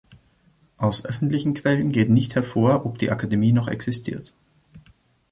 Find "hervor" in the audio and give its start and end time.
2.33-2.87